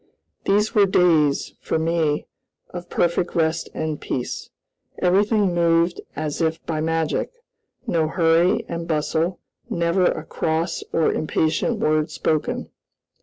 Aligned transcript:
These 0.45 0.73
were 0.73 0.87
days, 0.87 1.53
for 1.61 1.77
me, 1.77 2.25
of 2.71 2.89
perfect 2.89 3.35
rest 3.35 3.69
and 3.71 4.01
peace. 4.01 4.49
Everything 4.97 5.53
moved 5.53 6.01
as 6.15 6.41
if 6.41 6.59
by 6.65 6.81
magic, 6.81 7.31
no 7.85 8.07
hurry 8.07 8.65
and 8.67 8.87
bustle, 8.87 9.39
never 9.69 10.05
a 10.05 10.23
cross 10.25 10.83
or 10.91 11.13
impatient 11.13 11.77
word 11.77 12.09
spoken. 12.09 12.71